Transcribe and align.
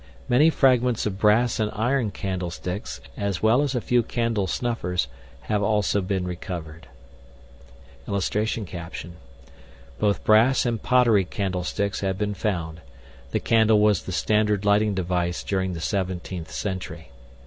Many 0.27 0.49
fragments 0.49 1.05
of 1.05 1.19
brass 1.19 1.59
and 1.59 1.69
iron 1.75 2.09
candlesticks, 2.09 3.01
as 3.15 3.43
well 3.43 3.61
as 3.61 3.75
a 3.75 3.79
few 3.81 4.01
candle 4.01 4.47
snuffers, 4.47 5.07
have 5.41 5.61
also 5.61 6.01
been 6.01 6.25
recovered. 6.27 6.87
[Illustration: 8.07 8.65
BOTH 9.99 10.23
BRASS 10.23 10.65
AND 10.65 10.81
POTTERY 10.81 11.25
CANDLESTICKS 11.25 11.99
HAVE 11.99 12.17
BEEN 12.17 12.33
FOUND. 12.33 12.81
THE 13.29 13.39
CANDLE 13.39 13.79
WAS 13.79 14.01
THE 14.01 14.11
STANDARD 14.11 14.65
LIGHTING 14.65 14.95
DEVICE 14.95 15.43
DURING 15.43 15.73
THE 15.73 15.79
17TH 15.79 16.47
CENTURY. 16.47 17.09